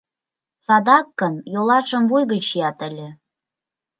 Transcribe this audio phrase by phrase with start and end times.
[0.65, 3.09] —Садак гын, йолашым вуй гыч чият ыле...